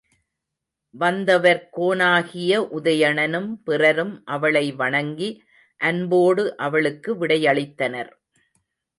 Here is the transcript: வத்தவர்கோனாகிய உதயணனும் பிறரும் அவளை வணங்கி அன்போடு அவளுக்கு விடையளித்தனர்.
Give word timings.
வத்தவர்கோனாகிய 0.95 2.53
உதயணனும் 2.77 3.51
பிறரும் 3.63 4.13
அவளை 4.25 4.63
வணங்கி 4.71 5.29
அன்போடு 5.81 6.45
அவளுக்கு 6.57 7.13
விடையளித்தனர். 7.15 8.11